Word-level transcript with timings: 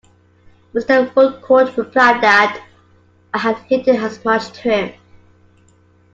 Mr. 0.73 1.13
Woodcourt 1.15 1.77
replied 1.77 2.21
that 2.23 2.65
I 3.35 3.37
had 3.37 3.57
hinted 3.69 3.97
as 3.97 4.25
much 4.25 4.51
to 4.53 4.61
him. 4.61 4.93